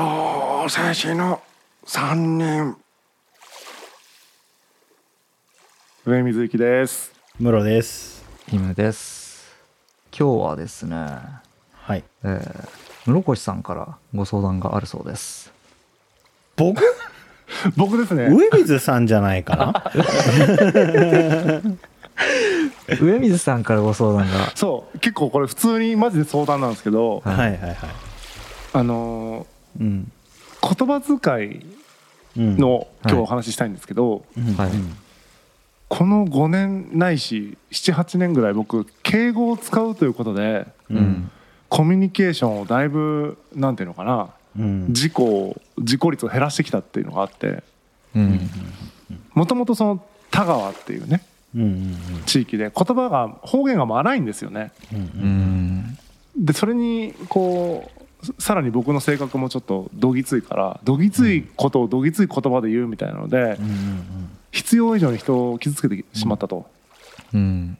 [0.00, 1.42] どうせ死の
[1.84, 2.74] 三人。
[6.06, 7.12] 上水幸です。
[7.38, 8.24] 室です。
[8.48, 9.44] ヒムです。
[10.18, 10.96] 今日はですね、
[11.74, 12.04] はい。
[12.24, 12.68] えー、
[13.10, 15.52] 室越さんからご相談があるそうです。
[16.56, 16.80] 僕？
[17.76, 18.30] 僕ですね。
[18.30, 19.84] 上水さんじゃないかな？
[22.98, 24.50] 上水さんからご相談が。
[24.56, 24.98] そう。
[25.00, 27.20] 結構これ普通にマジで相談なんですけど。
[27.22, 27.60] はいはいはい。
[27.60, 27.76] はい
[28.72, 29.46] あの
[29.78, 30.12] うん。
[30.60, 31.66] ー言葉遣い
[32.36, 32.56] うん。
[32.56, 33.22] の今日はい。
[33.22, 34.54] お話ししたいんですけど、うん。
[34.54, 34.70] はい。
[35.88, 40.96] この5年ないし78年ぐらい僕敬語を使うということでうん。
[40.96, 41.30] うん
[41.68, 44.92] コミュニケーションをだいぶなんていうのかなうん。
[44.92, 47.62] 事故を事故率を減らしてきたっていうのがあって
[48.16, 48.50] うん。
[49.34, 51.22] もともとその田川っていうね
[51.54, 54.72] うんうん地域で言葉が方言が荒いんですよね。
[54.92, 55.98] うんうん。
[56.44, 66.66] でそれにこうささらに僕の性格もちょっとどぎついからどぎついことをどぎつい言葉で言うみたいなのでうん必要以上に人を傷つけてしまったと。
[67.32, 67.78] うん。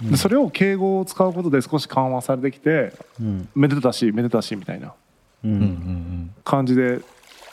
[0.00, 3.48] でそれを敬語を使うことで少し緩和されてきてうん。
[3.54, 4.88] めでたしめでたしみたいな
[5.44, 6.34] ううんうんん。
[6.44, 7.00] 感じで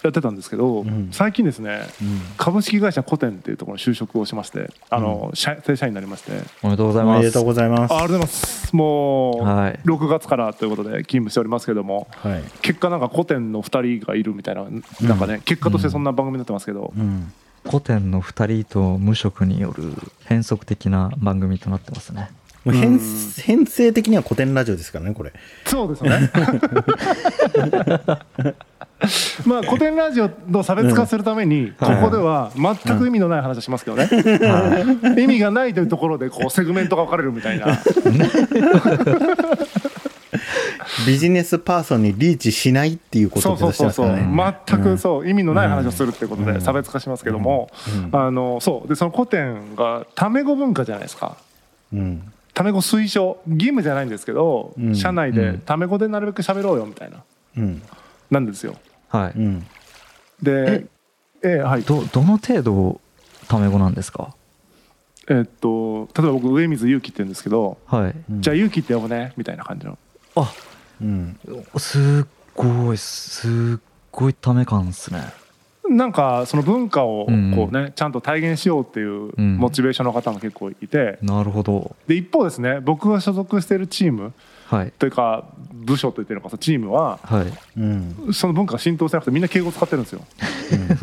[0.04, 1.10] やってたんですけど、うん。
[1.12, 2.22] 最近ですねうん。
[2.38, 6.32] 株式会社コテンっていうところに就職をしましてあの、社正社員になりまして。
[6.64, 7.20] おめでとうございおます。
[7.20, 7.94] めでとうございます。
[7.94, 8.76] あありがとうございます。
[8.76, 9.80] もう、はい。
[9.86, 12.44] 6月からということで勤務しておりますけどもはい。
[12.62, 14.66] 結果なんか古典の2人がいるみたいな
[15.02, 17.32] なんかね、結果としてそんな番組になってますけど、うん。
[17.66, 19.94] 古典の2人と無職による
[20.26, 22.30] 変則的な番組となってますね。
[22.66, 23.00] もう編うん。
[23.44, 25.34] 編成的には古典ラジオですからねこれ。
[25.66, 26.32] そうですね
[29.46, 37.80] まあ古典ラジオの差別化するためにここでは全く意味のない話をしますけどね、は意味がないというところでこうセグメントが分かれるみたいな。
[41.08, 44.84] ビジネスパーソンにリーチしないっていうことそうを目そうそうそう指してますからね。
[44.84, 46.54] 全くそう意味のない話をするっていうことうん。
[46.54, 47.70] で差別化しますけども
[48.12, 48.20] うん。
[48.20, 48.88] あのそう。
[48.88, 51.38] でその古典がタメ語文化じゃないですか。
[51.94, 52.32] うん。
[52.54, 53.40] タメ語推奨。
[53.48, 54.96] 義務じゃないんですけど、うん。
[54.96, 57.24] 社内でタメ語でなるべく喋ろうよみたいな。
[57.58, 57.82] うん。
[58.30, 58.76] なんですよ
[59.10, 59.34] はい。
[59.38, 59.68] うん。
[60.42, 60.86] で
[61.44, 61.58] え？
[61.58, 61.84] えはい。
[61.84, 63.02] どどの程度
[63.48, 64.34] タメ語なんですか？
[65.30, 68.16] えっと例えば僕上水祐樹って言うんですけど、はい。
[68.32, 68.42] うん。
[68.42, 69.98] じゃあ祐樹って呼ぶねみたいな感じの。
[70.36, 70.54] あ
[71.02, 71.38] うん。
[71.78, 73.82] すっごいすっ
[74.12, 75.22] ごいため感っすね。
[75.90, 77.54] なんかその文化をうん。
[77.56, 79.58] こうね、ちゃんと体現しようっていううん。
[79.58, 81.96] モチベーションの方も結構いて、なるほど。
[82.08, 84.34] で一方ですね僕が所属しているチーム
[84.70, 84.94] はい。
[85.00, 87.80] というか部署と言ってるのかチームははい。
[87.80, 88.34] うん。
[88.34, 90.22] その文化が浸透してなくてみんな敬語使ってるんですよ。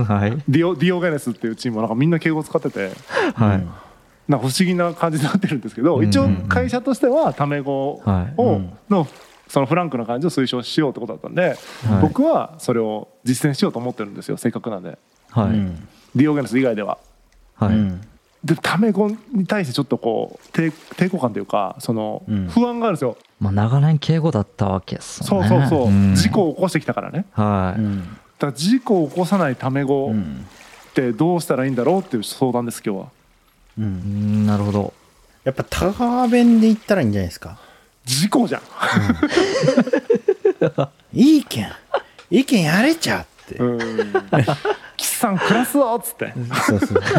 [0.05, 0.31] はい。
[0.49, 2.93] ディオディオゲネスっていうチームはなんかみんな敬語使ってて。
[3.35, 3.67] はい。
[4.29, 6.09] なんか不思議な感じになってるんですけど、うん。
[6.09, 8.35] 一応会社としてはタメ語はい。
[8.37, 8.73] を、うん。
[8.89, 9.09] の
[9.49, 11.57] そのフランクな感じを推奨しようってことだったんで、はい。
[12.03, 14.99] 僕はそれを実践しようと思ってるんですよせっかくなんで。
[15.31, 15.49] はい。
[15.49, 15.89] うん。
[16.15, 16.99] ディオゲネス以外では。
[17.55, 17.75] はい。
[17.75, 18.01] うん。
[18.45, 22.47] でタメ語に対してちょっとこう抵抵抗感というかそのうん。
[22.49, 25.49] 不安があるんですよ、まあ長年敬語だったわけっすそもね。
[25.49, 26.15] うんそうそう、ん。
[26.15, 27.27] 事故を起こしてきたからね。
[27.33, 27.81] はい。
[27.81, 28.01] うん。
[28.05, 28.09] だ
[28.39, 30.47] から事故を起こさないタメ語っうん。
[30.95, 33.07] てどうしたらいいんだろうっていう相談です今日は。
[33.79, 34.95] ううんんなるほど。
[35.45, 37.59] やっぱ田川弁で言ったらいいんじゃないですか？
[38.07, 38.63] 事故じゃん、
[41.13, 41.73] いいけん。
[42.31, 42.63] いいけん。
[42.63, 43.57] やれちゃって。
[43.57, 43.79] うん。
[44.97, 46.33] 岸さん暮らすぞっつって。
[46.67, 47.03] そうそう。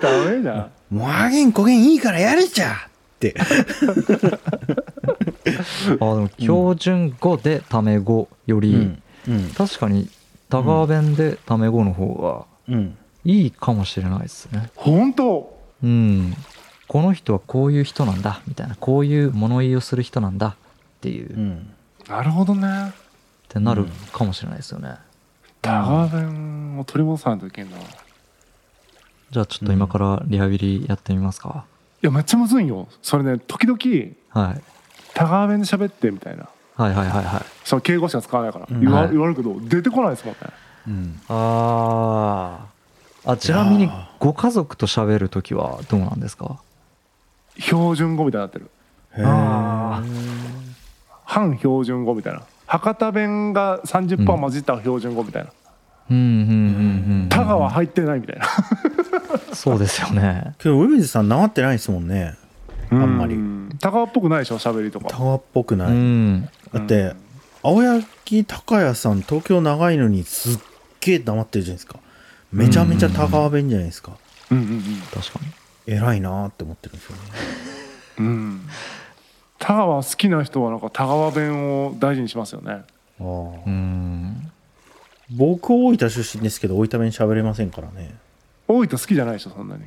[0.00, 0.96] ダメじゃん。
[0.96, 2.72] もうあげんこげんいいからやれちゃ。
[2.72, 2.80] って
[5.88, 8.98] あでも標準語でタメ語より、
[9.56, 10.10] 確かに
[10.50, 12.96] 田川弁でタメ語の方がうん。
[13.24, 14.70] いいかもしれないですね。
[14.74, 15.58] 本当？
[15.82, 16.34] うん。
[16.88, 18.76] この人はこういう人なんだみたいな。
[18.76, 20.54] こういう物言いをする人なんだっ
[21.00, 21.70] ていう、っうん。
[22.06, 22.92] なるほどね。
[23.54, 24.96] てなるかもしれないですよね、
[25.62, 27.80] 田川弁を取り戻さないといけんない
[29.30, 31.64] じゃあちょっと今からリハビリやってみますか、
[32.06, 32.88] やめっちゃむずいんよ。
[33.02, 33.78] それね時々
[34.46, 34.60] はい、
[35.14, 36.48] 田川弁で喋ってみたいな。
[36.76, 37.42] はいはいはいはい。
[37.64, 38.66] その敬語しか使わないから。
[38.70, 38.80] うん。
[38.80, 39.10] 言わ,、はい。
[39.10, 40.40] 言われるけど出てこないですもんね。
[40.88, 43.30] うんあー。
[43.32, 44.04] あちなみにいやー。
[44.18, 46.58] ご家族と喋る時はどうなんですか？
[47.58, 48.70] 標準語みたいになってる。
[49.16, 49.24] へー。
[49.26, 50.02] あ
[51.24, 52.42] 反標準語みたいな。
[52.66, 55.50] 博多弁が30%混じった標準語みたいな、
[56.10, 57.28] うんうんうんうん。
[57.28, 58.46] 田川入ってないみたいな
[59.52, 60.54] そうですよね。
[60.58, 62.36] けど海水さんなまってないですもんね。
[62.90, 63.34] あんまり。
[63.34, 65.08] う田川っぽくないでしょ喋りとか。
[65.08, 66.48] 田川っぽくうない、ん。
[66.72, 67.14] だって
[67.62, 68.04] 青柳
[68.44, 70.58] 高也さん東京長いのにすっ
[71.00, 71.98] げえ黙ってるじゃないですか。
[72.52, 74.12] めちゃめちゃ田川弁じゃないですか。
[74.50, 74.58] うん。
[74.58, 74.82] うん
[75.12, 75.40] 確か
[75.86, 75.94] に。
[75.94, 77.22] 偉いなーって思ってるんですよね。
[78.18, 78.26] うん。
[78.26, 78.60] うん
[79.58, 82.82] 田川好きな人はなんか田川弁を大事にしますよね。
[83.18, 83.66] あー。
[83.66, 84.50] うん。
[85.30, 88.14] 僕大分出身ですけど大分弁喋れませんからね
[88.68, 89.82] 大分好きじゃないでしょそんなに。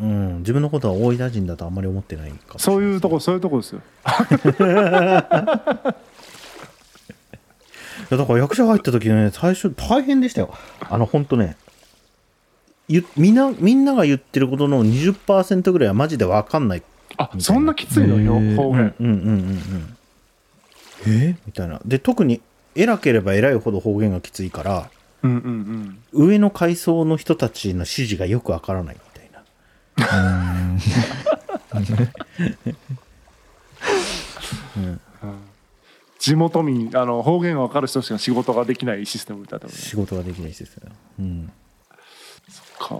[0.00, 3.80] うん自分のことは大分人だとあんまり思ってないかもしれないそういうとこそういうとこですよ。
[3.80, 4.62] い
[8.10, 10.52] やだから役者入った時ね最初大変でしたよ。
[10.88, 11.56] あの本当ね
[12.88, 16.82] ゆみんなみんなが言ってることの20%ぐらいはマジで分かんない。
[17.16, 18.18] あそんなきついの？
[18.20, 18.94] よへー方言。
[19.00, 19.96] うんうんうんうん。
[21.06, 21.36] え？
[21.46, 21.80] みたいな。
[21.84, 22.40] で特に
[22.74, 24.90] 偉ければ偉いほど方言がきついから
[25.26, 26.26] うんうんうん。
[26.26, 30.76] 上の階層の人たちの指示がよくわからないみたいな。
[36.18, 40.68] 地元民あの方言が分かる人しか仕事ができないシステムだったもんね仕事ができないですよ、
[41.20, 41.52] うん、
[42.78, 42.96] か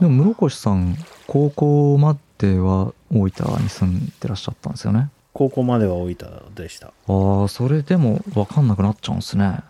[0.00, 0.96] でも室越さん
[1.26, 5.10] 高校までは大分に住んでらっしゃったんですよね。
[5.32, 6.88] 高校までは大分でした。
[6.88, 9.60] ああそれでも分かんなくなっちゃうんですね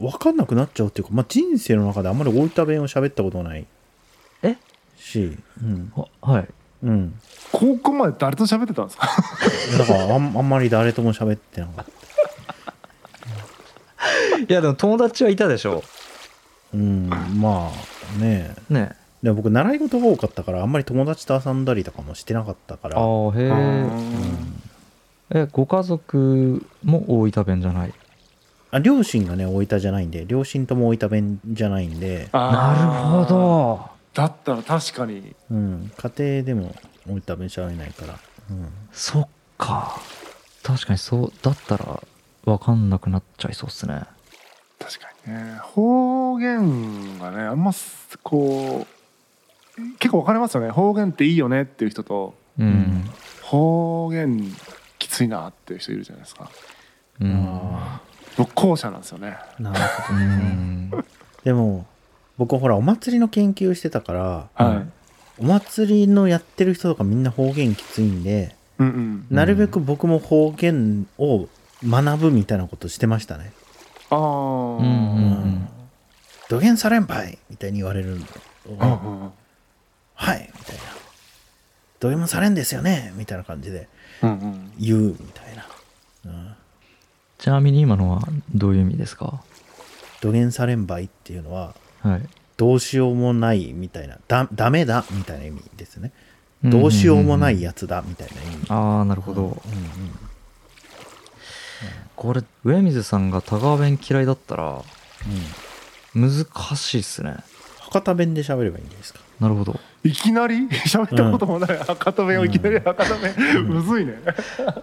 [0.00, 3.66] 分かんなくなっちゃうっていうか、まあ、人生の中であんまり大分弁を喋ったことない
[4.42, 4.56] え？
[4.98, 5.92] し、うん。
[5.94, 6.48] ははい。
[6.82, 7.14] うん、
[7.52, 9.06] 高校まで誰と喋ってたんですか？
[9.78, 11.90] だからあんあんまり誰とも喋ってなかった。
[14.40, 15.82] いやでも友達はいたでしょ。
[16.72, 18.92] うんまあねね
[19.22, 22.96] でも僕習い事が多かったからあんまり友達と遊んだりとかもしてなかったから。
[22.98, 23.04] ああ
[23.36, 23.50] へ
[25.34, 27.92] ええご家族も大分弁じゃない？
[28.72, 33.90] あ両親がね大分じゃないんで両親とも大分弁じゃないんで、なるほど。
[34.14, 35.34] だったら確かに。
[35.50, 36.74] うん、家庭でも
[37.08, 38.18] 大分弁喋れないから、
[38.50, 39.28] うん、そっ
[39.58, 40.00] か。
[40.62, 42.02] 確かにそうだったら
[42.44, 44.02] 分かんなくなっちゃいそうっすね。
[44.78, 45.56] 確かにね。
[45.62, 50.70] 方言がねあんますこう結構分かれますよね。
[50.70, 53.04] 方言っていいよねっていう人とうん。
[53.42, 54.54] 方言
[54.98, 56.50] きついなっていう人いるじゃないですか。
[57.20, 57.48] うん。
[57.74, 58.00] あ
[58.36, 59.36] 僕後者なんですよね。
[59.58, 60.90] あなるほうどね、ん。
[61.44, 61.86] でも
[62.38, 64.86] 僕ほらお祭りの研究してたからはい。
[65.38, 69.26] お祭りのやってる人とかみんな方言きついんで、うんうん。
[69.30, 71.48] なるべく僕も方言を
[71.82, 73.52] 学ぶみたいなことしてましたね。
[74.10, 74.24] ああうん。
[74.24, 74.84] うんう
[75.46, 75.68] ん
[76.50, 78.26] 「土下されんばい!」みたいに言われるの。
[78.68, 78.78] うん
[79.22, 79.30] うん
[80.14, 80.82] はいみたいな
[82.00, 83.88] 「土下もされんですよね」みたいな感じで
[84.78, 85.24] 言うみたいな「う。
[85.24, 85.29] ん、
[87.40, 88.22] ちなみに今のは
[88.54, 89.42] どういう意味ですか？
[90.20, 92.28] 土下されんばい」っていうのははい。
[92.56, 96.12] どうしようもないみたいなだダメだみたいな意味ですね。
[96.62, 98.66] どうしようもないやつだみたいな意味。
[98.68, 99.56] ああなるほど、うんうん。
[102.16, 104.82] これ上水さんが田川弁嫌いだったら
[106.14, 106.30] うん。
[106.30, 106.46] 難
[106.76, 107.36] しいっすね。
[107.78, 109.20] 博多弁で喋ればいいんじゃないですか。
[109.40, 110.66] なるほどいきなり？
[110.68, 111.76] 喋ったこともない。
[111.78, 113.34] 博多弁をいきなり博多弁。
[113.68, 114.14] むずいね。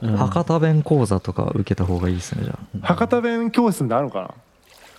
[0.01, 0.17] うん。
[0.17, 2.85] 博多弁講座とか受けた方がいいですねじゃあ。
[2.87, 4.35] 博多弁教室ってあるのか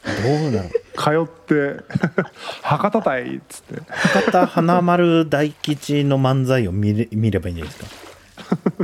[0.05, 1.85] どうな通って。
[2.63, 3.83] 博多隊っつって。
[3.91, 7.85] 博多華丸大吉の漫才を見れ見ればいいんじゃないです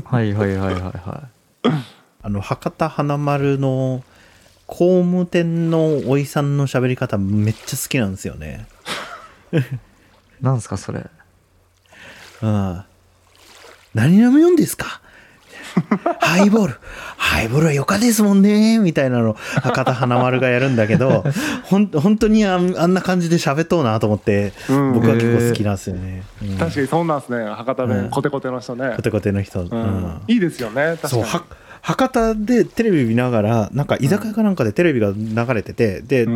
[0.02, 0.16] か？
[0.16, 1.28] はいはいはいはいは
[2.22, 4.04] あの博多華丸の
[4.66, 8.66] 工務店のおいさんの喋り方めっちゃ好きなんですよね。
[9.52, 9.58] い
[10.40, 11.04] なんすかそれ？
[12.44, 12.84] うん。
[13.94, 15.00] 何飲みよんですか？
[16.20, 16.74] ハイボール。
[17.16, 18.78] ハイボールはよかですもんね。
[18.78, 19.32] みたいなの。
[19.34, 21.24] 博多華丸がやるんだけど
[21.64, 24.92] ほん本当にあんあんな感じで喋っとうなと思って、うん。
[24.92, 26.58] 僕は結構好きなんですよね、うん。
[26.58, 27.44] 確かにそんなんですね。
[27.46, 28.10] 博多弁、うん。
[28.10, 28.92] コテコテの人ね。
[28.94, 29.80] コテコテの人、ううん。
[29.80, 31.10] んいいですよね確かに。
[31.10, 31.44] そうは
[31.82, 36.26] 博多でテレビ見ながらなんか居酒屋かなんかでテレビが流れてて、で、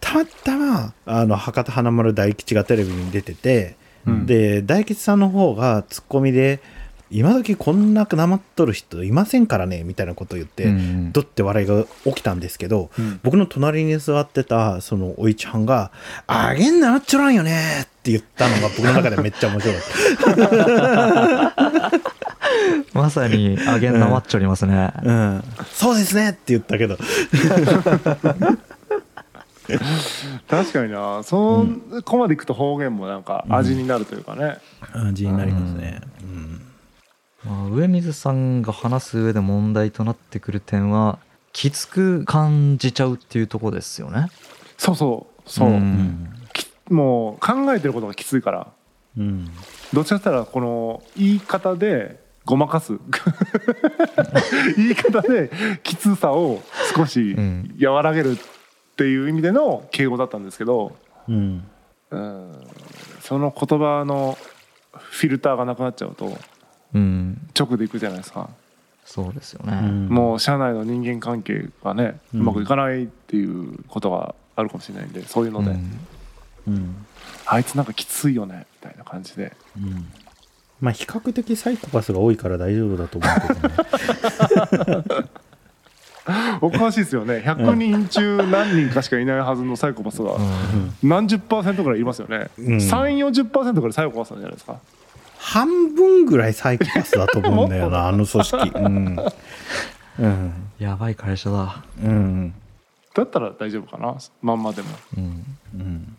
[0.00, 3.76] たまたまあの博多華丸大吉がテレビに出てて、
[4.08, 4.26] うん。
[4.26, 6.60] で大吉さんの方がツッコミで
[7.10, 13.20] 「今時こんななまっとる人いませんからね」みたいなことを言って、うんどって笑いが起きたんですけど、うん。
[13.22, 15.90] 僕の隣に座ってたそのおいちゃんが
[16.26, 21.98] 「あげんなっちょらんよね」って言ったのが僕の中でめっちゃ面白かった。
[22.92, 26.96] まさにアゲンナマッチョりますね、うん、そうですねって言ったけど、
[30.48, 31.22] 確かにな。
[31.22, 31.66] そ
[32.04, 34.58] こまでいくと方言もなんか味になるというかね、
[34.92, 36.00] 味になりますね。
[36.22, 36.60] うん。
[37.44, 41.18] まあ、上水さんが話す上で問題となってくる点は
[41.52, 44.28] きつく感じちゃうっていうところですよね。
[44.76, 46.30] そうそうそう、うん。
[46.52, 48.66] きもう考えてることがきついから。
[49.16, 49.50] うん。
[49.92, 52.98] どっちかったらこの言い方でごまかす。
[54.76, 55.50] 言い方で
[55.82, 56.62] きつさを
[56.94, 57.76] 少しうん。
[57.80, 58.38] 和らげる
[58.98, 60.96] っていう意味での敬語だったんですけど、
[61.28, 61.64] うん。
[62.10, 62.66] うん、
[63.20, 64.36] その言葉の
[64.92, 66.36] フィルターがなくなっちゃうと
[66.94, 67.48] うん。
[67.56, 68.50] 直でいくじゃないですか。
[69.04, 70.08] そうですよね、うん。
[70.08, 76.00] もう社内の人間関係がね、ううんまくいかないっていうことがあるかもしれないんでそういうので、うん。
[76.66, 77.06] うん。
[77.46, 79.56] あいつなんかきついよねみたいな感じで。
[79.76, 80.08] うん。
[80.80, 85.28] まあ比較的サイコパスが多いから大丈夫だと思うけどね
[86.60, 87.42] おかしいですよね。
[87.44, 90.32] 100人中何人かしかいないはずのサイコパスが
[91.02, 92.76] 何十パーセントぐらいいますよね、うん。
[92.76, 94.76] 3 4 0ぐらいサイコパスなんじゃないですか
[95.38, 98.70] 半分ぐらいサイコパスだと思うんだよな あの組織。
[98.74, 99.16] うん。
[100.18, 100.52] うん。
[100.78, 101.82] やばい会社だ。
[102.02, 102.54] うん。
[103.14, 104.88] だったら大丈夫かなまんまでも。
[105.16, 105.44] うん。
[105.74, 106.16] うん。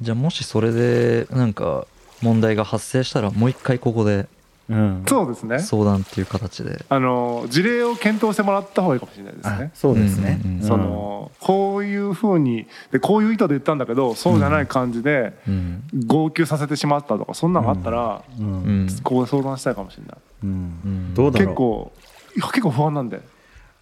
[0.00, 1.86] じゃあもしそれでなんか
[2.22, 4.26] 問題が発生したらもう一回ここで
[4.68, 5.04] うん。
[5.06, 5.58] そうですね。
[5.58, 6.84] 相談っていう形で。
[6.88, 10.40] あの事例を検討してもらった方がいいかもしれないですあねそうですね。
[10.44, 15.82] うんうんうんそのこういうふうにでこういう意図で言ったんだけどそうじゃない感じでうん。
[16.06, 18.88] 号泣させてしまったとかそんなのがあったら、うん。
[19.02, 20.16] ここで相談したいかもしれない。
[20.44, 21.14] うん。
[21.14, 21.46] どうだろう。
[21.46, 21.92] 結構
[22.36, 23.20] いや結構不安なんで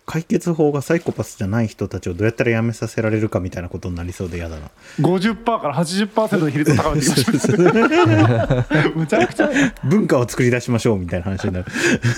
[0.05, 4.71] 解決法がサイコパスじゃない人たちをどうやったらやめさせられるかみたいなことになりそうで嫌だな。
[4.99, 8.97] 50%から80%の比率を高めていきましょう。
[8.99, 9.51] むちゃくちゃ
[9.85, 11.67] 文化を作り出しましょうみたいな話になる。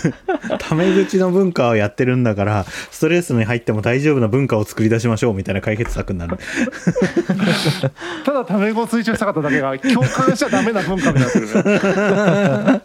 [0.59, 6.39] タメ口の文化をやってるんだからストレスに入っても大丈夫な文化を作り出しましょうみたいな解決策になる。
[8.25, 11.47] ただタメ語を追求したかっただけが共感しちゃダメな文化になってる。
[11.47, 12.83] ね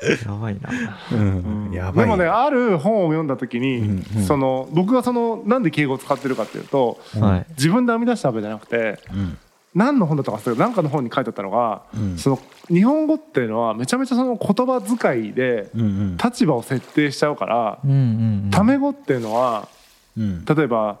[0.26, 0.70] やばいな。
[1.12, 1.70] うん。
[1.72, 2.04] やばい。
[2.04, 4.22] でもねある本を読んだ時に、うんうん。
[4.24, 7.46] その僕がそのなんで敬語を使ってるかっていうとはい。
[7.50, 9.38] 自分で編み出したわけじゃなくてうん。
[9.74, 12.18] 何の本だったか忘れたけど何かの本に書いてあったのが、うん。
[12.18, 12.38] その
[12.68, 16.16] 日本語っていうのはめちゃめちゃその言葉遣いでうんうん。
[16.16, 19.68] 立場を設定しちゃうから、うんうん語っていうのは
[20.16, 20.44] うん。
[20.44, 20.98] 例えば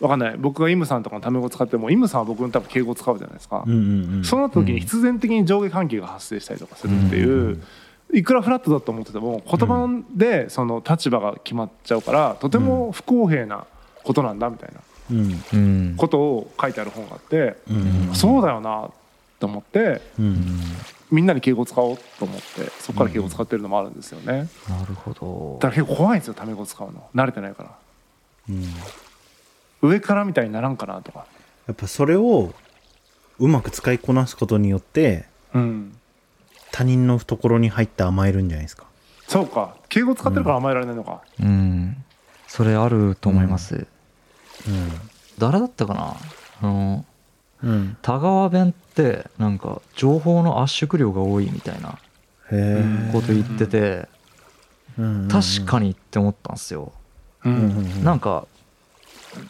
[0.00, 0.36] わかんない。
[0.36, 4.24] 僕がイムさんとかのタメ語を使ってもイムさんは僕の多分敬語を使うじゃないですか、うんうんうん。
[4.24, 7.62] そうなった時に必然的に上下関係が発生したりとかするっていう、うん
[8.14, 13.66] いくらフラットだと思ってても言葉でその立場が決まっちゃうからとても不公平な
[14.04, 17.74] ことなんだみたいなことを書いてある本があって、う
[18.10, 18.14] ん。
[18.14, 18.90] そうだよな
[19.40, 20.60] と思ってうん。
[21.10, 24.48] みんなに敬語を使おうと思ってそこから敬語を使ってるのもあるんですよね。
[24.68, 25.58] なるほど。
[25.60, 27.08] だから結構怖いんですよタメ語を使うの。
[27.14, 27.70] 慣れてないから。
[28.50, 28.64] うん。
[29.82, 31.26] 上からみたいにならんかなとか。
[31.66, 32.54] やっぱそれを
[33.38, 35.96] うまく使いこなすことによってうん
[36.76, 38.86] 他人の懐に入って甘えるんじゃないですか？
[39.28, 39.76] そうか。
[39.88, 41.96] 敬語使ってるから甘えられないのか、うん。
[42.48, 43.86] それあると思います、う
[45.38, 46.16] 誰だったかな？
[46.60, 47.06] あのん
[47.62, 47.96] うん。
[48.02, 51.90] 田川弁ってなんか情報の圧縮量が多いみたいな
[52.50, 54.08] へえこと言ってて
[54.96, 56.92] 確かににって思ったんですよ。
[57.44, 58.02] うん。
[58.02, 58.48] なんか、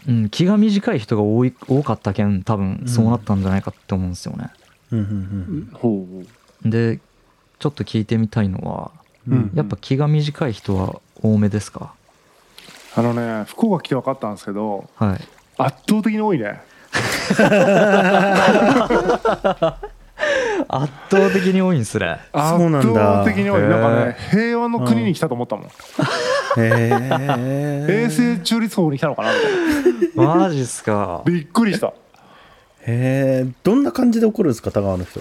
[0.06, 4.50] うん、気が短い人が多い多かったけん多分そうなったんじゃないかって思うんですよね。
[4.92, 6.06] うんうんほ
[6.64, 6.68] う。
[6.68, 7.00] で
[7.64, 8.90] ちょっと聞いてみたいのは
[9.26, 9.50] うん。
[9.54, 11.94] やっぱ気が短い人は多めですか？
[12.94, 15.20] あのね福岡来て分かったんですけどはい。
[15.56, 16.60] 圧倒的に多いね。
[20.68, 22.18] 圧倒的に多いんすね。
[22.32, 23.62] 圧倒的に多い。
[23.62, 25.70] なんかねへ平和の国に来たと思ったもん、へ
[26.58, 29.30] え衛星中立国に来たのかな？
[29.32, 29.40] み
[30.08, 31.22] たいなマジっすか。
[31.24, 31.86] びっくりした。
[31.86, 31.92] へ
[33.46, 35.20] えどんな感じで怒るんですか田川の人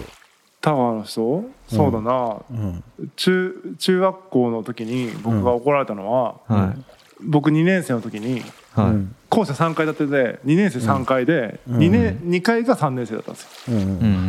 [0.64, 2.36] タワーの人、そうだな。
[2.50, 2.82] うん。
[3.16, 6.82] 中中学校の時に僕が怒られたのは、はい。
[7.20, 8.42] 僕2年生の時に
[8.72, 11.78] はい、うん校舎3階建てで2年生3階でうん。
[11.78, 13.76] 2, 年2階が3年生だったんですよ。
[13.76, 13.82] うん。
[13.82, 13.84] う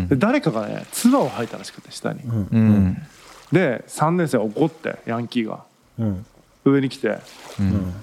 [0.06, 0.08] ん。
[0.10, 2.20] で誰かがね唾を吐いたらしくて下に。
[2.24, 2.98] うん。
[3.52, 5.64] で3年生は怒ってヤンキーが。
[6.00, 6.26] うん。
[6.66, 7.20] 上に来て。
[7.60, 7.94] うん。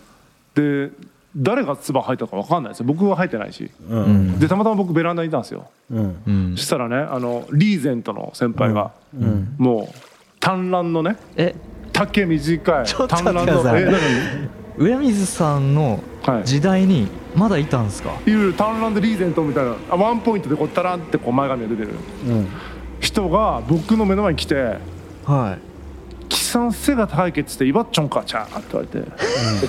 [0.55, 0.91] で
[1.37, 2.87] 誰が唾吐いたか分かんないですよ。
[2.87, 3.71] 僕は吐いてないし。
[3.89, 4.29] ううん。
[4.33, 5.67] んでたまたま僕ベランダにいたんですよ。
[5.91, 6.17] うん。
[6.27, 9.55] うんそしたらねあのリーゼントの先輩がうん。
[9.59, 9.95] もう
[10.41, 11.55] 短乱のねえ？
[11.93, 13.85] 丈短いちょっと短乱待ってください。
[13.85, 14.49] のえ
[14.79, 16.45] 上水さんの何はい。
[16.47, 18.11] 時代にまだいたんですか？
[18.27, 21.91] いろいろ短乱でリーゼントみたいなあワンポイントでこうタランってこう前髪が出てる。
[22.27, 22.49] うん。
[23.01, 24.79] 人が僕の目の前に来てはい
[25.25, 25.72] 「貴
[26.53, 29.11] さん背が高いけ」っつって「イバッチョンかちゃー」って言わ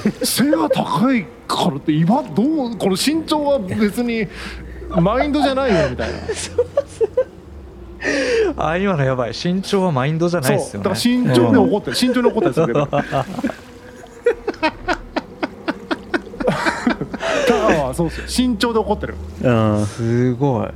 [0.03, 4.27] れて「背が高いからってイバどうこの身長は別に
[4.89, 6.17] マインドじゃないよ」みたいな
[8.57, 12.85] あ今のやばい身長はマインドじゃないっすそうだから身長で怒ってる身長で怒ってるんですけど
[17.47, 20.67] 田川はそうですよ身長で怒ってる、うんすごい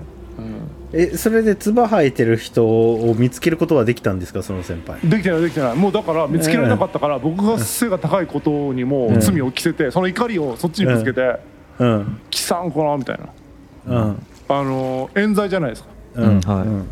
[0.94, 5.00] えそれで唾吐いてる人を見つけることはできたんですかその先輩。
[5.03, 5.75] できてないできてない。
[5.75, 11.39] もうだから見つけられなかったから僕が背が高いことにもうん罪を着せてその怒りをそっちにぶつけて
[11.79, 13.20] うん「貴さんかな」みたい
[13.86, 13.98] な。
[13.98, 14.25] うん。
[14.50, 15.89] あの冤罪じゃないですか。
[16.15, 16.39] うん。
[16.41, 16.67] はい。
[16.67, 16.88] うん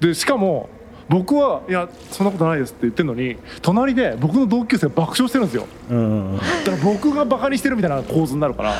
[0.00, 0.68] でしかも
[1.08, 5.66] 僕はいやそんなことないですって言ってるのに隣で僕の同級生爆笑してるんですよ。
[6.64, 8.72] だから僕がバカにしてるみたいな構図になるから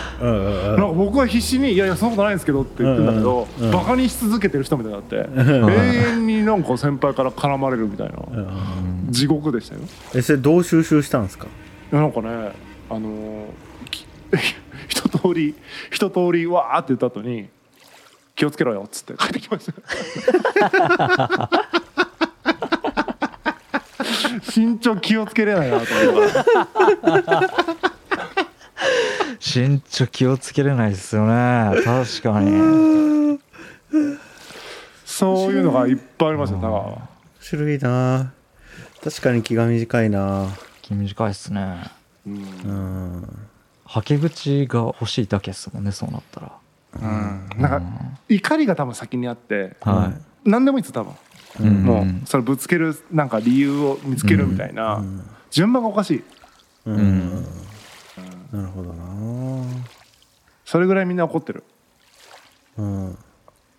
[0.73, 9.81] なんか僕は必死に「いやいやそんなことないんですけど」って言ってんだけど、うんうんバカにし続けてる人みたいになって、ん永遠になんか先輩から絡まれるみたいな、うん地獄でしたよ。
[10.15, 11.47] えそれどう収集したんですか？
[11.93, 12.53] いやなんかね
[12.91, 13.47] あの
[14.89, 15.55] 一通り
[15.91, 17.49] 一通りわーって言った後に
[18.35, 21.51] 「気をつけろよ」っつって帰ってきました
[24.55, 26.35] 身長気をつけれないなと思って。
[29.41, 31.83] 身長気をつけれないですよね。
[31.85, 33.39] 確かに。
[35.05, 37.09] そういうのがいっぱいありました田川は面
[37.41, 38.33] 白いな。
[39.03, 40.49] 確かに気が短いな。
[40.83, 41.85] 気短いっすね。
[42.27, 42.35] うん。
[42.35, 43.39] うん
[43.85, 46.53] はけ口が欲しいだけっすもんねそうなったら。
[47.01, 47.49] うん。
[47.59, 47.83] なんか
[48.29, 50.13] 怒りが多分先にあっては
[50.45, 51.13] 何でもいいです多分
[51.61, 55.05] もうそれぶつけるなんか理由を見つけるみたいな、
[55.51, 56.25] 順番がおかしい。
[56.87, 57.45] うん、うん。
[58.53, 59.05] なるほどな。
[60.65, 61.65] それぐらいみんな怒ってる。
[62.77, 63.19] うん。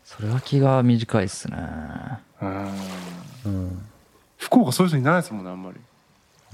[0.03, 1.57] それは気が短いっすね。
[2.41, 3.81] うん。
[4.37, 5.77] 福岡そういう人いないですもんねあんまり。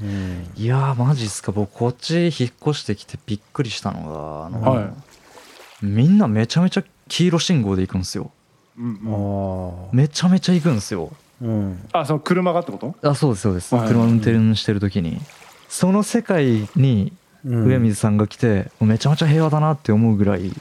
[0.02, 0.52] うん。
[0.56, 1.52] いやーマジっすか。
[1.52, 5.86] 僕こっち引っ越してきてびっくりしたのがあの、はい。
[5.86, 8.32] みんなめちゃめちゃ黄色信号で行くんですよ
[8.78, 11.12] うんめちゃめちゃ行くんですよ。
[11.42, 11.80] うん。
[11.92, 12.96] あその車がってこと？
[13.10, 13.88] あそうですそうです、はい。
[13.88, 15.20] 車運転してる時に。
[15.68, 17.12] その世界に
[17.44, 17.66] うん。
[17.66, 20.52] 上水さんが来て、めちゃめちゃ平和だなって思うぐらいっ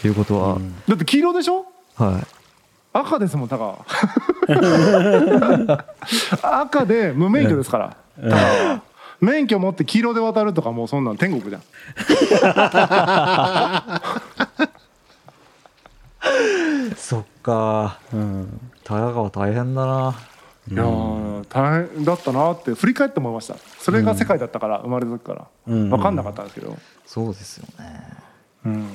[0.00, 0.74] ていうことは、うん。
[0.86, 1.66] だって黄色でしょ？
[1.96, 2.22] はい。
[2.92, 3.78] 赤ですもんタカ。
[6.60, 7.96] 赤で無免許ですから。
[8.22, 8.82] タカは。
[9.18, 11.62] 免許持って黄色で渡るとかもうそんなん天国じゃん
[16.96, 17.98] そっか。
[18.12, 18.60] うん。
[18.84, 20.14] 田川大変だな。
[20.68, 23.56] いやー大変だったなって振り返って思いました。
[23.78, 25.46] それが世界だったから生まれた時から。
[25.68, 25.90] うん。
[25.90, 28.00] 分かんなかったんですけど、そうですよね。
[28.64, 28.88] うん。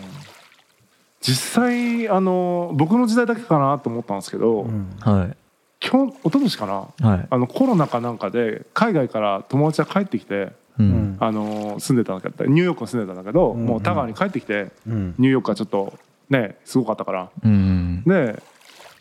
[1.22, 4.90] 実際あの僕の時代だけかなと思ったんですけど、うん。
[5.00, 5.38] はい。
[5.84, 6.66] 今日一昨年か
[7.00, 7.28] なはい。
[7.30, 11.18] あのコロナかなんかで海外から友達が帰ってきてううんん。
[11.20, 13.66] あの住んでたんだけどニューヨークに住んでたんだけど、うん。
[13.66, 15.16] もう田川に帰ってきてうん。
[15.18, 15.94] ニューヨークはちょっと
[16.32, 17.30] ねすごかったから。
[17.44, 18.04] うん。
[18.08, 18.42] で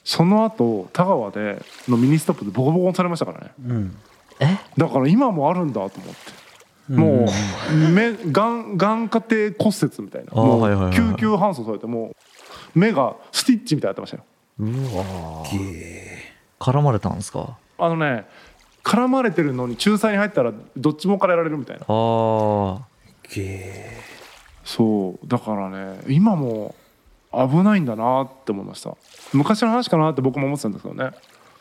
[0.04, 3.52] その後田川でのミニストップでボコボコにされましたからね。
[3.66, 3.96] うん。
[4.40, 4.58] え？
[4.76, 6.40] だから今もあるんだと思って。
[6.90, 10.32] もう目、眼、眼窩底骨折みたいな。
[10.32, 12.08] もう救急搬送されても
[12.74, 14.24] う目がスティッチみたいになってましたよ。
[14.58, 14.64] う
[14.96, 15.44] わ
[16.58, 17.56] 絡まれたんですか？
[17.78, 18.26] あのね
[18.82, 21.84] 絡まれてるのに仲裁に入ったらどっちもからやられるみたいな。
[21.86, 22.80] ああ
[23.32, 23.98] げ
[24.64, 25.26] そう。
[25.28, 26.74] だからね今も
[27.32, 28.96] 危ないんだなって思いました。
[29.32, 31.10] 昔の話かなって僕も思ってたんですけどね。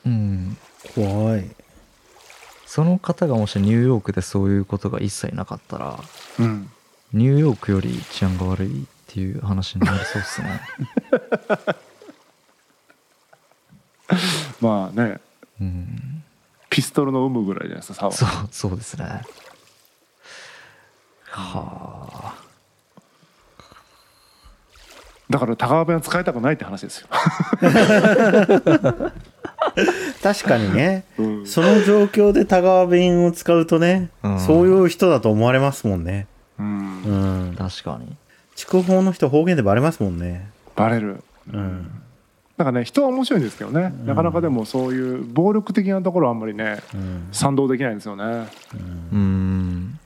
[0.06, 1.50] うんー怖い。
[2.66, 6.00] その方がもしニューヨークでそういうことが一切なかったら
[6.40, 6.72] うん
[7.14, 10.62] ニューヨークより治安が悪いっていう話になりそうっすね。
[14.62, 15.20] まあね。
[15.60, 16.24] うん。
[16.70, 19.06] ピストルの有無ぐらいじゃないですかそうそうですね。
[19.06, 19.24] は
[21.32, 21.89] あ
[25.30, 27.08] だから高川弁は使いたくないって話ですよ、
[30.24, 31.04] 確かにね。
[31.18, 31.46] うん。
[31.46, 34.40] その状況で田川弁を使うとね、うん。
[34.40, 36.26] そういう人だと思われますもんね。
[36.58, 37.04] うん。
[37.04, 37.56] うん。
[37.56, 38.16] 確かに。
[38.56, 40.50] 筑豊の人方言でバレますもんね。
[40.76, 41.24] バレる。
[41.54, 41.92] うん。
[42.58, 47.28] なんかね人は面白いんですけどね、なかなかでもそういう暴力的なところはあんまりねうん。
[47.32, 48.48] 賛同できないんですよね。
[49.14, 49.98] うん。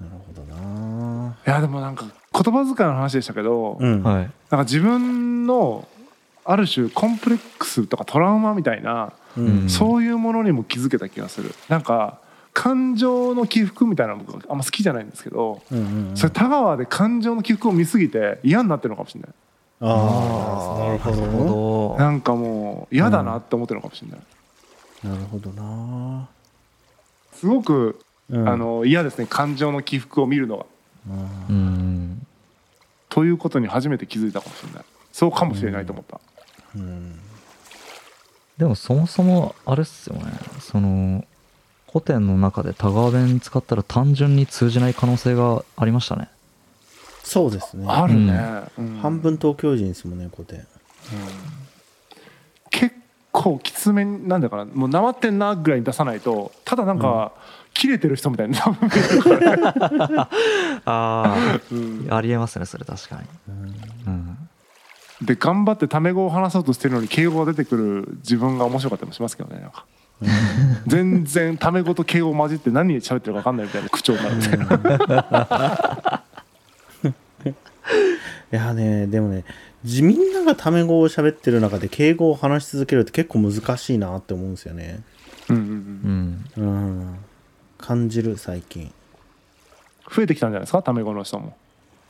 [0.00, 1.36] なるほどな。
[1.46, 4.02] いやでもなんか言葉遣いの話でしたけど、うん。
[4.02, 4.14] はい。
[4.14, 5.86] なんか自分の
[6.44, 9.68] ある種コンプレックスとかトラウマみたいな、うん。
[9.68, 11.54] そういうものにも気づけた気がする。
[11.68, 12.18] なんか
[12.52, 16.16] 感情の起伏みたいなの僕あんま好きじゃないんですけど、うんうんうん。
[16.16, 19.30] それ田川で感情の起伏を見すぎて嫌になってるのかもしれない。
[19.84, 22.04] ああなるほどなるほど。
[22.04, 24.20] なんかもう嫌だなって思ってるのかもしれない、
[25.02, 26.28] なるほどな。
[27.32, 27.98] すごく、
[28.30, 28.48] うん。
[28.48, 29.26] あの嫌ですね。
[29.28, 30.66] 感情の起伏を見るのが
[31.08, 32.26] うん。
[33.08, 34.84] ということに初めて気づいたかもしれない。
[35.12, 36.20] そうかもしれないと思った、
[36.76, 37.18] うん。
[38.56, 40.24] でもそもそもあれっすよね。
[40.60, 41.24] その
[41.86, 46.30] 古典の中で田川弁使ったら単純に通じない可能性がありましたね。
[47.22, 47.84] そうですね。
[47.86, 48.98] あるね、うん。
[49.02, 50.66] 半分東京人ですもんね古典。
[52.70, 52.96] 結
[53.32, 57.32] 構きつめになんだかなもうなまってんなぐらいに出さないとただなんか、
[57.74, 59.56] 切れてる人みたいに多分見えるから
[60.08, 60.28] ね、
[60.84, 61.36] あ
[61.70, 62.06] うん。
[62.10, 63.22] あありえますねそれ確かに。
[64.06, 64.38] うん。
[65.22, 69.86] で頑張ってタメ語を話そうとしてるのに敬語が出てくる自分が面白かったりもしますけどねなんか。
[70.86, 76.22] 全然タメ語と敬語混じって何喋ってるか分かんないみたいな口調になるみたいな、
[77.52, 77.54] い
[78.50, 79.44] やねでもね
[79.84, 85.02] じみんながタメ語を喋ってる中で敬語を話し続けるって結構難しいなって思うんですよね。
[85.48, 86.62] うんうんうん。
[86.62, 86.66] うん。
[86.66, 86.70] う
[87.04, 87.16] ん。
[87.78, 88.92] 感じる最近。
[90.14, 90.82] 増えてきたんじゃないですか？
[90.82, 91.56] タメ語の人も。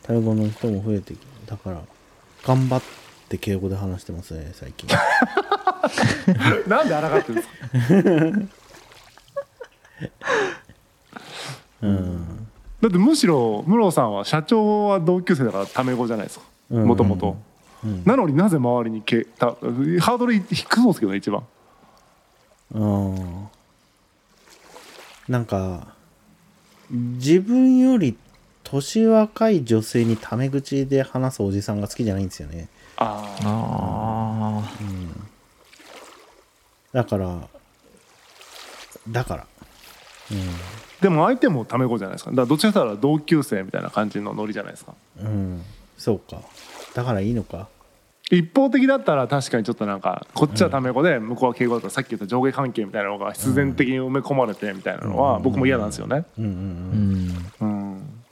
[0.02, 1.80] タメ語の人も増えてきだから
[2.44, 2.82] 頑張っ
[3.28, 4.88] て敬語で話してますね最近。
[6.68, 7.48] なんで抗ってるんです
[8.50, 8.62] か？
[11.82, 12.46] うん。
[12.80, 16.44] だってむしろ室さんは社長は同級生だからタメ語じゃないですか。
[16.70, 16.84] うん。
[16.86, 17.36] もともと
[17.84, 18.02] うん。
[18.04, 21.44] なのになぜ周りにけたハードル低そうですけどね一番。
[22.74, 23.48] うん。
[25.28, 25.94] なんか
[26.90, 28.16] 自分より
[28.64, 32.68] 年若い女性にタメ口で話すおじさんが好きじゃないんですよね。
[32.96, 34.72] ああああ
[36.92, 37.48] だから
[39.08, 39.46] だから。
[41.00, 42.30] でも相手もタメ語じゃないですか。
[42.30, 44.94] だからどっちかというと同級生みたいな感じのノリじゃないですか。
[45.20, 45.62] うん、うん、
[45.98, 46.40] そうか。
[46.94, 47.68] だからいいのか
[48.34, 56.24] 一方的だったら確かにちょっとなんかこっちはタメ語で向こうは敬語だったらさっき言った上下関係みたいなのが必然的に埋め込まれてみたいなのは僕も嫌なんですよね。
[56.38, 56.44] うん。
[56.44, 56.50] うん。
[56.50, 57.74] ううん。
[57.76, 57.92] ん。
[57.92, 58.24] うん。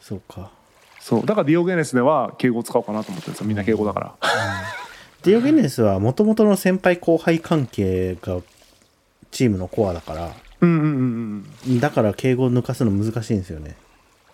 [0.00, 0.52] そうか
[1.00, 3.34] そうだからディオゲネスでは敬語を使おうかなと思ってるん。
[3.34, 3.56] ですよみん。
[3.56, 4.14] な敬語だから
[5.24, 8.40] ディオゲネスはもともとの先輩後輩関係が
[9.32, 10.70] チームのコアだからうん。
[10.70, 10.78] うん。
[10.78, 11.58] うん。
[11.66, 11.80] うん。
[11.80, 13.38] だから敬語を抜かすの難しいん。
[13.38, 13.76] ですよね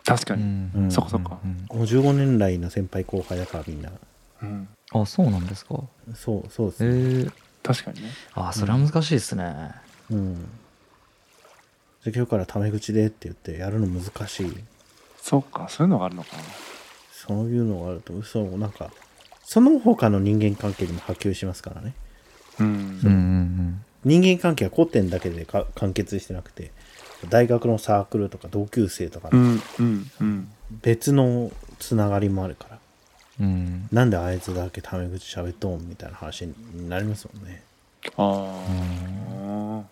[0.05, 0.73] 確かに、うん。
[0.75, 0.91] うん。
[0.91, 1.67] そっかそっか、うん。
[1.79, 3.81] もう15年来の先輩後輩だからみん。
[3.81, 3.91] な
[4.43, 5.81] うん、あそうなんですか。
[6.15, 8.09] そうそうですえねー、確かにね。
[8.35, 9.71] あそれは難しいですね。
[10.11, 10.35] うん。
[12.05, 14.53] じゃあ今日からタメ口でって言ってやるの難しい。
[15.21, 16.43] そっかそういうのがあるのかな。
[17.13, 18.91] そういうのがあると嘘なんか
[19.45, 21.95] その他の人間関係にも波及しますからね。
[22.59, 22.79] うんうんう
[23.09, 23.85] ん。
[24.05, 26.73] 人間関係は古典だけでか完結してなくて
[27.29, 30.49] 大学のサークルとか同級生とかのうんうんうん。
[30.83, 32.72] 別のつながりもあるから、
[33.41, 33.47] うん。
[33.47, 37.63] うんなんであいつだけタメ口喋っとんみたいな話になりますもんね。
[38.17, 39.85] あ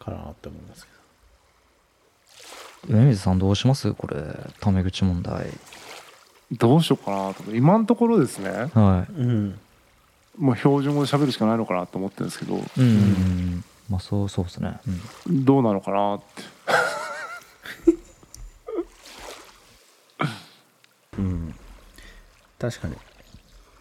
[0.00, 0.86] あかなって思います
[2.86, 4.16] け上水さんどうしますこれ
[4.60, 5.46] タメ口問題。
[6.52, 7.54] どうしようかなと。
[7.54, 8.50] 今のところですね。
[8.50, 9.58] はどうん。
[10.38, 12.54] もう標準語で喋るしかないのかなと思ってるんですけど。
[12.54, 12.62] いうん。
[12.78, 12.86] うん。
[12.86, 13.64] うん。
[13.90, 14.78] まあそうそうですね。
[15.26, 15.44] うん。
[15.44, 16.42] どうなのかなって
[21.18, 21.54] うん
[22.58, 22.96] 確かに。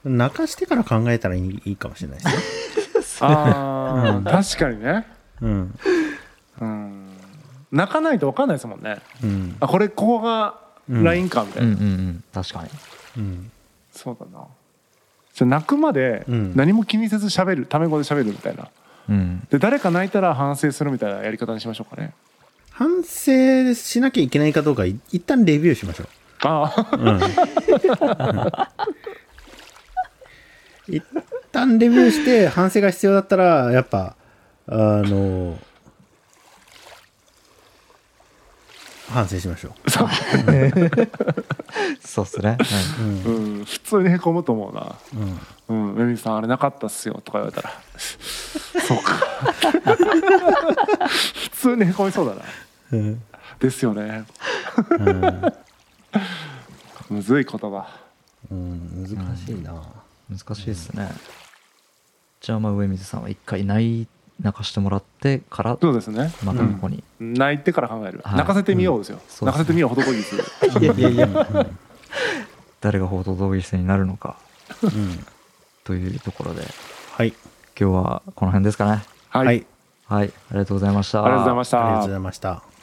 [0.06, 2.30] 泣かしてから考えたらいいいいかもしれないで
[3.02, 3.28] すね。
[3.30, 4.24] ああ、うん。
[4.24, 5.06] 確かにね。
[5.42, 5.80] うん。
[6.62, 7.08] うん。
[7.72, 8.98] 泣かないと分かんないですもんね。
[9.24, 9.58] うん。
[9.60, 10.60] あこれここが
[10.90, 11.04] うん。
[11.04, 12.24] ラインかみたいな、うんうんうん。
[12.34, 12.70] 確かに。
[13.18, 13.52] うん。
[13.92, 14.46] そうだな。
[15.34, 16.56] じゃあ泣くまでうん。
[16.56, 18.70] 何も気にせず喋るタメ語で喋るみたいな。
[19.10, 19.48] うん。
[19.50, 22.14] で誰か泣いたら反省するみたいなやり方にしましょうかね。
[22.72, 26.08] 反省しなきゃいけないかどうかい一旦レビューしましょう。
[26.44, 27.20] ああうん
[30.88, 31.04] 一
[31.52, 34.16] 旦レビューして反省が必要だったらやっぱ
[34.68, 35.58] あの
[39.10, 40.08] 反省しましょそう。
[42.24, 42.58] っすね。
[43.00, 43.58] う、うん。
[43.58, 43.66] うん。
[43.66, 44.96] 普通にへこむと思うな。
[45.70, 45.88] うん。
[45.90, 47.72] うん「めみさんあれなかったっすよ」とか言われたら。
[48.82, 49.14] そうか。
[51.34, 52.42] 普通にへこみそうだな。
[52.92, 53.24] うん。
[53.60, 54.26] ですよね
[57.10, 57.88] むずい言葉。
[58.52, 59.74] うん難しいな、
[60.30, 61.10] 難しいですね。
[62.42, 64.08] じゃあまあ上水さんは一回泣い
[64.42, 66.32] 泣かしてもらってからそうですね。
[66.44, 68.36] またここに、泣いてから考える、はい。
[68.38, 69.46] 泣かせてみようですよ、そうですね。
[69.48, 71.68] 泣かせてみようホトトギスいやいやいや。
[72.82, 74.38] 誰が報道同義生になるのか。
[74.84, 75.26] うん。
[75.84, 76.64] というところで。
[77.12, 77.34] はい。
[77.80, 79.04] 今日はこの辺ですかね。
[79.30, 79.66] はい、はい。
[80.06, 80.28] はい。
[80.28, 81.26] ありがとうございました。
[81.26, 81.80] ありがとうございました。
[81.80, 82.77] ありがとうございました